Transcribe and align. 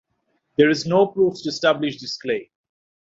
There 0.57 0.71
is 0.71 0.87
no 0.87 1.05
proof 1.05 1.35
to 1.43 1.49
establish 1.49 2.01
this 2.01 2.17
claim. 2.17 2.47